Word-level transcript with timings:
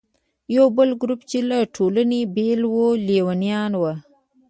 یو 0.55 0.65
بل 0.77 0.89
ګروپ 1.01 1.21
چې 1.29 1.39
له 1.49 1.57
ټولنې 1.75 2.19
بېل 2.35 2.61
و، 2.73 2.77
لیونیان 3.05 3.71
وو. 3.79 3.93